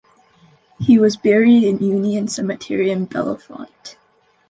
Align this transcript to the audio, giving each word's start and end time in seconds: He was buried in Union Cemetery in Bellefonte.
He 0.79 0.97
was 0.97 1.15
buried 1.15 1.61
in 1.63 1.77
Union 1.77 2.27
Cemetery 2.27 2.89
in 2.89 3.05
Bellefonte. 3.05 3.97